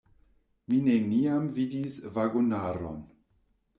Mi 0.71 0.79
neniam 0.87 1.45
vidis 1.59 1.99
vagonaron. 2.17 3.05